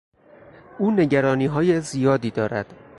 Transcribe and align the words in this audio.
او 0.79 0.91
نگرانیهای 0.91 1.81
زیادی 1.81 2.29
دارد. 2.31 2.73